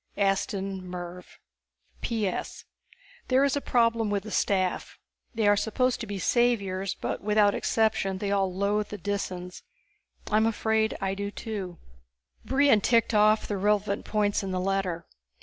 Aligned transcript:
_Aston 0.19 0.81
Mervv 0.81 1.37
_P.S. 2.01 2.65
There 3.27 3.43
is 3.43 3.55
a 3.55 3.61
problem 3.61 4.09
with 4.09 4.23
the 4.23 4.31
staff. 4.31 4.97
They 5.35 5.47
are 5.47 5.55
supposed 5.55 5.99
to 5.99 6.07
be 6.07 6.17
saviors, 6.17 6.95
but 6.95 7.21
without 7.21 7.53
exception 7.53 8.17
they 8.17 8.31
all 8.31 8.51
loathe 8.51 8.87
the 8.87 8.97
Disans. 8.97 9.61
I'm 10.31 10.47
afraid 10.47 10.97
I 11.01 11.13
do 11.13 11.29
too._ 11.29 11.77
Brion 12.43 12.81
ticked 12.81 13.13
off 13.13 13.45
the 13.47 13.57
relevant 13.57 14.03
points 14.03 14.41
in 14.41 14.49
the 14.49 14.59
letter. 14.59 15.05